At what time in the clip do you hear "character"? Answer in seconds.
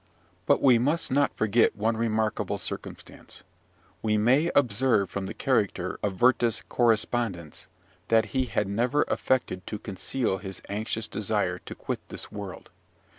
5.35-5.99